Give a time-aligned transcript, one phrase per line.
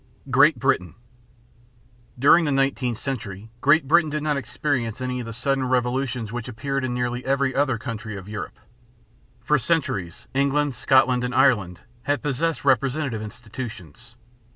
[0.31, 0.95] GREAT BRITAIN.
[2.17, 6.47] During the nineteenth century Great Britain did not experience any of the sudden revolutions which
[6.47, 8.57] appeared in nearly every other country of Europe.
[9.43, 14.15] For centuries England, Scotland, and Ireland had possessed representative institutions.